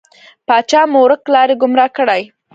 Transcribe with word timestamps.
پاچا 0.47 0.81
مو 0.91 0.99
ورک 1.03 1.23
لاری، 1.33 1.55
ګمرا 1.61 1.87
کړی. 1.97 2.21